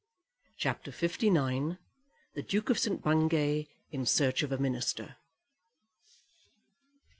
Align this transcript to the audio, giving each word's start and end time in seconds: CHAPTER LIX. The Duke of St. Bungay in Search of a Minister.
CHAPTER 0.57 0.89
LIX. 0.89 1.77
The 2.33 2.41
Duke 2.41 2.71
of 2.71 2.79
St. 2.79 3.03
Bungay 3.03 3.67
in 3.91 4.07
Search 4.07 4.41
of 4.41 4.51
a 4.51 4.57
Minister. 4.57 5.17